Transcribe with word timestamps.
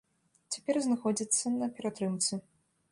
Цяпер 0.55 0.79
знаходзіцца 0.87 1.55
на 1.61 1.71
ператрымцы. 1.79 2.43